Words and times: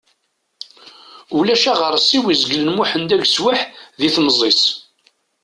Ulac 1.37 1.63
aɣersiw 1.71 2.25
izeglen 2.33 2.69
Muḥend 2.75 3.15
ageswaḥ 3.15 3.61
di 3.99 4.09
temẓi-s. 4.15 4.63